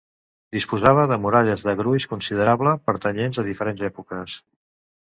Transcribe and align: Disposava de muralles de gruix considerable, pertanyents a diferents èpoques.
Disposava 0.55 1.03
de 1.11 1.19
muralles 1.25 1.65
de 1.69 1.77
gruix 1.83 2.09
considerable, 2.15 2.75
pertanyents 2.91 3.45
a 3.45 3.49
diferents 3.53 3.89
èpoques. 3.93 4.45